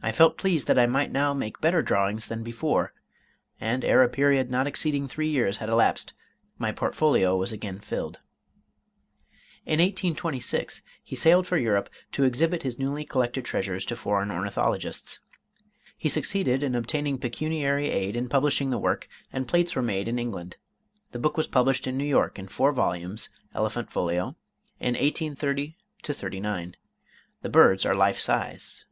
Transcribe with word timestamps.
I 0.00 0.12
felt 0.12 0.38
pleased 0.38 0.68
that 0.68 0.78
I 0.78 0.86
might 0.86 1.10
now 1.10 1.34
make 1.34 1.60
better 1.60 1.82
drawings 1.82 2.28
than 2.28 2.44
before; 2.44 2.92
and 3.60 3.84
ere 3.84 4.00
a 4.04 4.08
period 4.08 4.48
not 4.48 4.68
exceeding 4.68 5.08
three 5.08 5.26
years 5.26 5.56
had 5.56 5.68
elapsed, 5.68 6.14
my 6.56 6.70
portfolio 6.70 7.36
was 7.36 7.50
again 7.50 7.80
filled." 7.80 8.20
[Illustration: 9.66 9.96
J.J. 9.96 10.08
AUDUBON.] 10.14 10.36
In 10.36 10.62
1826 10.62 10.82
he 11.02 11.16
sailed 11.16 11.48
for 11.48 11.58
Europe 11.58 11.90
to 12.12 12.22
exhibit 12.22 12.62
his 12.62 12.78
newly 12.78 13.04
collected 13.04 13.44
treasures 13.44 13.84
to 13.86 13.96
foreign 13.96 14.30
ornithologists. 14.30 15.18
He 15.98 16.08
succeeded 16.08 16.62
in 16.62 16.76
obtaining 16.76 17.18
pecuniary 17.18 17.88
aid 17.90 18.14
in 18.14 18.28
publishing 18.28 18.70
the 18.70 18.78
work, 18.78 19.08
and 19.32 19.48
plates 19.48 19.74
were 19.74 19.82
made 19.82 20.06
in 20.06 20.20
England. 20.20 20.58
The 21.10 21.18
book 21.18 21.36
was 21.36 21.48
published 21.48 21.88
in 21.88 21.98
New 21.98 22.04
York 22.04 22.38
in 22.38 22.46
four 22.46 22.70
volumes 22.70 23.30
(elephant 23.52 23.90
folio) 23.90 24.36
in 24.78 24.94
1830 24.94 25.76
39. 26.04 26.76
The 27.42 27.48
birds 27.48 27.84
are 27.84 27.96
life 27.96 28.20
size. 28.20 28.84